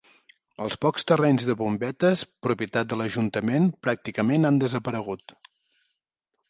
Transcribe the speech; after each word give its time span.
Els 0.63 0.77
pocs 0.85 1.03
terrenys 1.11 1.45
de 1.49 1.55
bombetes 1.59 2.23
propietat 2.47 2.91
de 2.93 2.99
l'ajuntament 3.03 3.69
pràcticament 3.89 4.51
han 4.51 4.61
desaparegut. 4.67 5.35